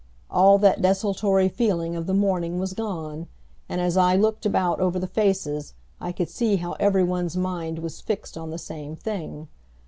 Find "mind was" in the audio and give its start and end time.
7.37-8.01